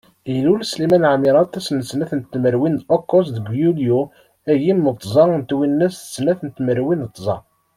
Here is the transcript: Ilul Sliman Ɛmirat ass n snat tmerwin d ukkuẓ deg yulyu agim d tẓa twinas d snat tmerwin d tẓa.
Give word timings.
Ilul 0.33 0.61
Sliman 0.71 1.07
Ɛmirat 1.13 1.57
ass 1.59 1.67
n 1.77 1.79
snat 1.89 2.11
tmerwin 2.31 2.75
d 2.79 2.81
ukkuẓ 2.95 3.25
deg 3.35 3.45
yulyu 3.61 4.01
agim 4.51 4.79
d 4.95 4.97
tẓa 5.01 5.23
twinas 5.49 5.95
d 6.01 6.05
snat 6.15 6.39
tmerwin 6.57 7.01
d 7.09 7.11
tẓa. 7.17 7.37